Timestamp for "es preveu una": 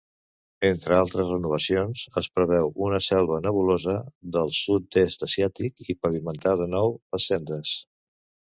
2.21-3.01